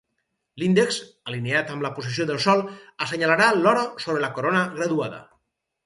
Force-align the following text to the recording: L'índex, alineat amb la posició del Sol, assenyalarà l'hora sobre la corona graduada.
L'índex, 0.61 0.97
alineat 1.31 1.69
amb 1.75 1.85
la 1.87 1.93
posició 1.99 2.27
del 2.31 2.41
Sol, 2.47 2.65
assenyalarà 3.07 3.53
l'hora 3.61 3.87
sobre 4.07 4.25
la 4.27 4.35
corona 4.41 4.69
graduada. 4.77 5.27